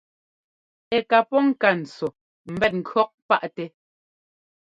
Ɛ́ 0.95 0.99
ká 1.09 1.17
pɔ́ 1.29 1.41
ŋka 1.47 1.69
ntsɔ 1.79 2.07
ḿbɛt 2.53 2.73
ŋkʉ̈ɔk 2.79 3.09
paʼtɛ. 3.27 3.65